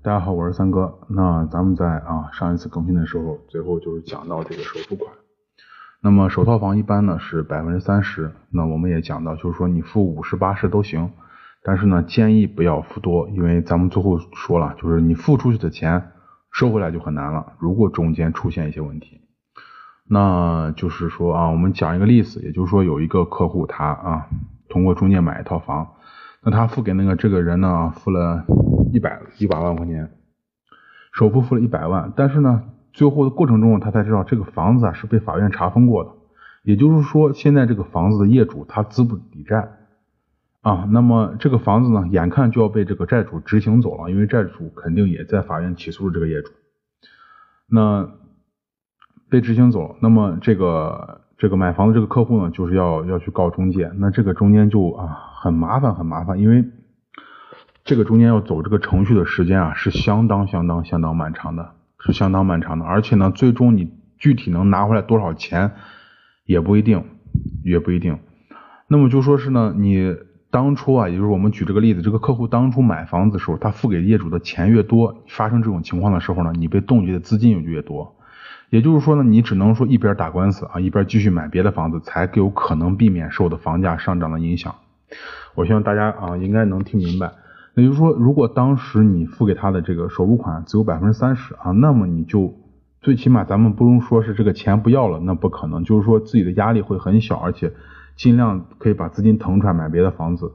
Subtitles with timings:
[0.00, 1.00] 大家好，我是三哥。
[1.08, 5.12] 那咱们在啊上一次更新的时候，最后就是讲到这个首付款。
[6.00, 11.10] 那么首套房一般呢是百分之三十，那我们也讲到，就是说你付五十八十都行，
[11.64, 16.12] 但是呢建议不要付多，因为咱们最后说了，就是你付出去的钱
[16.52, 17.54] 收回来就很难了。
[17.58, 19.20] 如果中间出现一些问题，
[20.08, 24.28] 那就是说啊，我们讲一个例子，也就是说有一个客户他啊
[24.68, 25.88] 通过中介买一套房，
[26.42, 28.44] 那他付给那个这个人呢付了
[28.92, 30.10] 一百一百万块钱，
[31.12, 32.64] 首付付了一百万，但是呢。
[32.94, 36.10] 最后的过程中，他才知道这个房子啊是被法院查封过的，
[36.64, 39.68] 也就是说，现在这个房子的业主他资不抵债
[40.62, 40.88] 啊。
[40.90, 46.50] 那么这个房子呢，眼看就要被这个债主执行走了，因为债主肯定也在法院起诉了这个业主，
[47.68, 48.08] 那
[49.28, 49.96] 被执行走了。
[50.00, 56.64] 那么这个这个买房的这个客户呢，就是要要去告中介，那这个中间就啊很麻烦很麻烦，因为
[57.84, 61.74] 这个中间要走这个程序的时间啊是相当相当相当漫长的。
[62.00, 65.72] 是相当漫长的，而且呢，最终你具体能拿回来多少钱
[66.46, 67.04] 也不一定，
[67.64, 68.20] 也不一定。
[68.86, 70.14] 那么就说是呢，你
[70.48, 78.14] 当初啊，也就是我们举这个例子，这个客户当初买房子的时候，他付给业主的钱越多，发生这种情况的时候呢，你被冻结的资金也就越多。
[78.70, 84.76] 也就是说呢，你只能说一边打官司啊，一边继续买别的房子，才有可能避免受的房价上涨的影响。
[85.54, 87.32] 我希望大家啊，应该能听明白。
[87.74, 92.52] 也就是说，如果当时你付给他的这个首付款只有百分之三十啊，那么你就
[93.00, 97.72] 最起码咱们不用说是这个钱不要了，那不可能，就是说自己的压力会很小，而且
[98.16, 100.50] 尽量可以把资金腾出来买别的房子。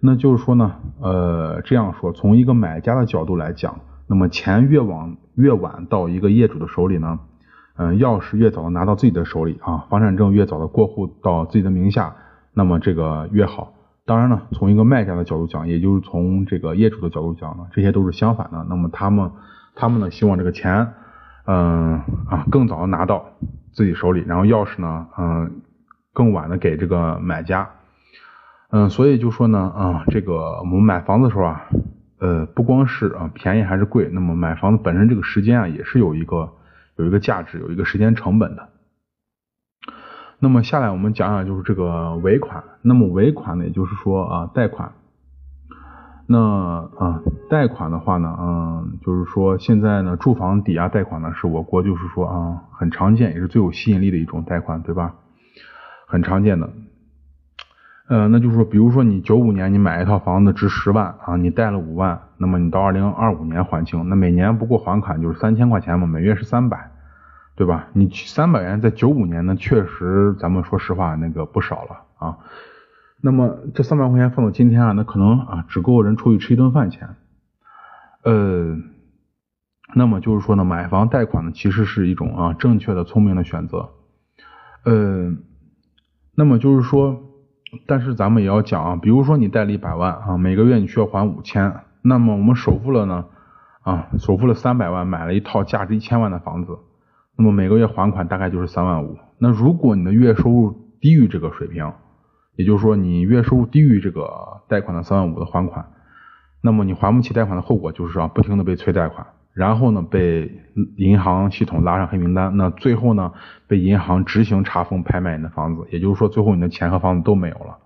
[0.00, 7.20] 那就是说呢，呃，这样说，从一个买家的角度来讲，那么钱越往越晚到一个业主的手里呢，
[7.76, 12.16] 嗯，钥匙越早的拿到自己的手里啊，房产证越早的过户到自己的名下，
[12.54, 13.74] 那么这个越好。
[14.04, 18.66] 当然呢，从一个卖家的角度讲，也就是从这个业主的角度讲呢，这些都是相反的。
[18.68, 19.30] 那么他们，
[19.76, 20.94] 他们呢希望这个钱，
[21.46, 23.24] 嗯啊更早的拿到
[23.72, 25.62] 自己手里，然后钥匙呢，嗯
[26.12, 27.70] 更晚的给这个买家，
[28.70, 31.68] 嗯，所以就说呢，啊这个我们买房子的时候啊，
[32.18, 36.52] 呃不光是啊便宜还是贵，那么买房子本身这个时间啊也是有一个
[36.96, 38.68] 有一个价值，有一个时间成本的。
[40.42, 42.64] 那么下来我们讲讲就是这个尾款。
[42.82, 44.90] 那么尾款呢，也就是说啊贷款。
[46.26, 46.36] 那
[46.98, 55.14] 啊贷款的话呢，嗯，就是说现在呢住房抵押贷款呢是我国就是说啊很常见也是最有吸引力的一种贷款，对吧？
[56.08, 56.70] 很常见的。
[58.08, 66.90] 呃，那就是说，比如说你九五年你买一套房子值十万啊，你贷了五万，那么你到二零二五年还清，那每年不过还款就是三千块钱嘛，每月是三百。
[67.62, 67.86] 对吧？
[67.92, 72.38] 你三百元在九五年呢，确实咱们说实话那个不少了啊。
[73.20, 77.14] 那么这三百块钱放到今天啊，那可能啊只够人出去吃一顿饭钱。
[78.24, 78.78] 呃，
[79.94, 83.90] 那么就是说呢，买房贷款呢其实是一种啊正确的、聪明的选择。
[84.84, 85.32] 呃，
[86.34, 87.22] 那么就是说，
[87.86, 91.72] 但是咱们也要讲啊，比如说你贷了一百万啊，每个月你需要还五千，
[92.02, 93.26] 那么我们首付了呢
[93.82, 96.76] 啊，首付了三百万，买了一套价值一千万的房子。
[97.36, 99.18] 那么每个月还款大概就是三万五。
[99.38, 101.92] 那如果你的月收入低于这个水平，
[102.54, 104.28] 也就是说你月收入低于这个
[104.68, 105.86] 贷款的三万五的还款，
[106.60, 110.60] 那么你还不起贷款的后果就是啊，不停的被催贷款，然后呢被
[110.96, 113.32] 银行系统拉上黑名单，那最后呢
[113.66, 117.78] 被银行执行查封拍卖你的房子，也就是说最后你的钱和房子都没有了。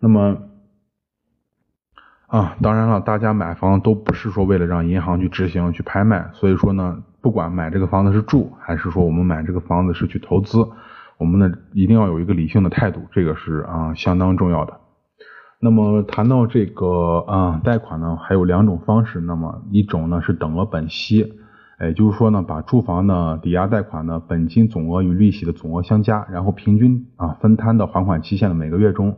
[0.00, 0.38] 那么
[2.26, 7.04] 啊，当然了，大家买房都不是说为了让银行去执行去拍卖，所以说呢。
[7.22, 10.68] 不管买这个房子是住，还是说我们买这个房子是去投资，
[11.18, 14.80] 我们呢一定要有一个理性的态度，这个是啊相当重要的。
[15.60, 19.20] 那么谈到这个啊贷款呢，还有两种方式。
[19.20, 21.34] 那么一种呢是等额本息，
[21.80, 29.16] 也就是说呢把住房的抵押贷款呢本金总额与利息的总额相加，然后平均啊分摊到还款期限的每个月中。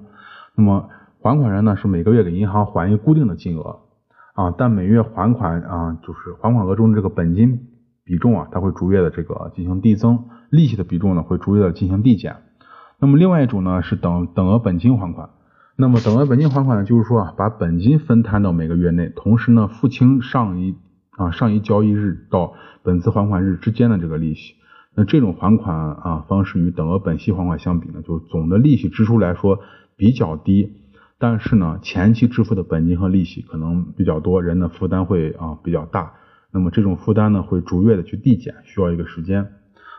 [0.54, 0.90] 那么
[1.22, 3.78] 还款人呢是每个月给银行还一个固定的金额
[4.34, 7.68] 啊，但每月还款啊就是还款额中这个本金。
[8.04, 12.36] 比重啊，它会逐月的这个进行递增，利息的比重呢会逐月的进行递减。
[13.00, 15.30] 那么另外一种呢是等等额本金还款。
[15.76, 20.76] 那么等额本金还款呢，就是说啊，把本金分摊到每个月内，同时呢付清上一
[21.10, 22.52] 啊上一交易日到
[22.82, 24.54] 本次还款日之间的这个利息。
[24.94, 29.58] 那这种还款啊方式与等额本息还款相比呢，就是总的利息支出来说
[29.96, 30.76] 比较低，
[31.18, 36.12] 但是呢前期支付的本金和利息可能比较多，人的负担会啊比较大。
[36.54, 39.48] 那么这种负担呢，会逐月的去递减，需要一个时间。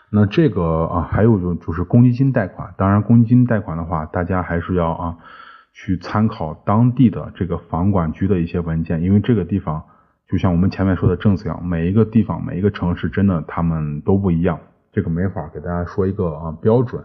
[0.09, 2.73] 那这个啊，还有就就是公积金贷款。
[2.77, 5.17] 当然，公积金贷款的话，大家还是要啊
[5.73, 9.83] 去参考当地的这个房管局的一些文件，因为这个地方
[10.29, 14.57] 就像我们前面说的政策一样，每一个地方、每一个城市真的他们都不一样，
[14.93, 17.03] 这个没法给大家说一个啊标准。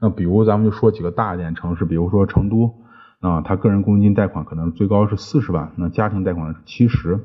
[0.00, 2.74] 那比如咱们就说几个大一点城市，比如说成都，
[3.20, 7.20] 啊，他个人公积金贷款可能最高是四十万，那家庭贷款是七十。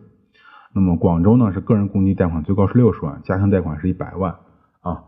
[0.76, 4.36] 那么广州呢是个人公积金贷款最高是六十万，家庭贷款是一百万
[4.82, 5.04] 啊。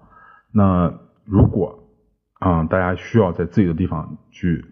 [0.51, 0.93] 那
[1.25, 1.79] 如果
[2.39, 4.63] 啊大家需要在自己的地方去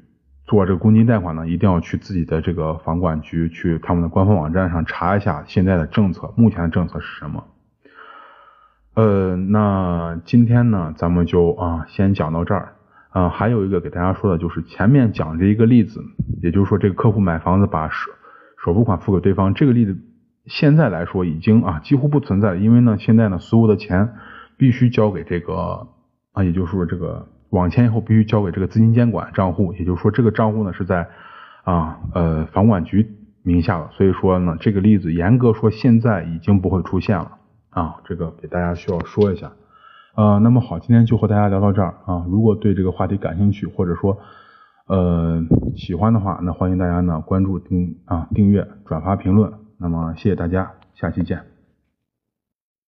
[0.46, 7.44] 做这个公积金贷款呢，一定要去自己的这个房管局去他们的官方网站上查一下现在的政策，目前的政策是什么。
[8.94, 12.76] 呃，那今天呢咱们就啊先讲到这儿
[13.10, 16.04] 啊，还有一个给大家说的就是前面讲这一个例子，
[16.44, 18.12] 也就是说这个客户买房子把首
[18.64, 19.98] 首付款付给对方这个例子。
[20.46, 24.14] 现在来说已经啊几乎不存在，因为呢现在呢所有的钱
[24.58, 25.88] 必须交给这个
[26.34, 31.08] 啊，也就是说这个网签以后必须交给这个资金监管账户，也就是说这个账户呢是在
[31.64, 37.38] 啊呃房管局名下了，所以说呢这个例子严格说现在已经不会出现了。
[37.70, 39.54] 啊，这个给大家需要说一下。
[40.16, 41.96] 呃那么好，今天就和大家聊到这儿。
[42.06, 44.20] 啊，如果对这个话题感兴趣或者说
[44.88, 45.42] 呃
[45.76, 49.63] 喜欢的话，那欢迎大家呢关注订啊订阅转发评论。
[49.84, 51.53] 那么，谢谢大家，下期见。